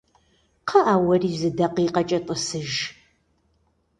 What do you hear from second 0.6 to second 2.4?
КхъыӀэ, уэри зы дакъикъэкӀэ